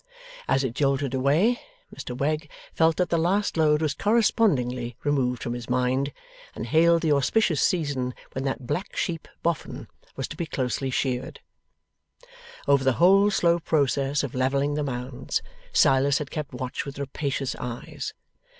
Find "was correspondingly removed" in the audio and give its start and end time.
3.83-5.43